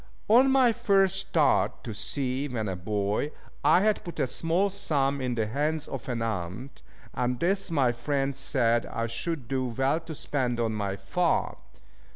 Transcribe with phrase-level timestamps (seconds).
[0.27, 3.31] On my first start to sea when a boy,
[3.63, 6.81] I had put a small sum in the hands of an aunt,
[7.13, 11.55] and this my friend said I should do well to spend on my farm.